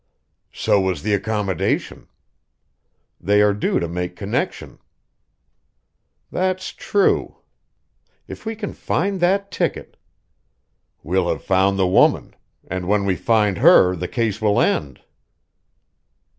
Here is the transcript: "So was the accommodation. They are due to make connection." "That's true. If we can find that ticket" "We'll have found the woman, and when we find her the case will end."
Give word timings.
"So 0.51 0.81
was 0.81 1.03
the 1.03 1.13
accommodation. 1.13 2.07
They 3.19 3.39
are 3.43 3.53
due 3.53 3.79
to 3.79 3.87
make 3.87 4.15
connection." 4.15 4.79
"That's 6.31 6.71
true. 6.73 7.37
If 8.27 8.43
we 8.43 8.55
can 8.55 8.73
find 8.73 9.19
that 9.19 9.51
ticket" 9.51 9.97
"We'll 11.03 11.29
have 11.29 11.43
found 11.43 11.77
the 11.77 11.85
woman, 11.85 12.35
and 12.67 12.87
when 12.87 13.05
we 13.05 13.15
find 13.15 13.59
her 13.59 13.95
the 13.95 14.07
case 14.07 14.41
will 14.41 14.59
end." 14.59 15.01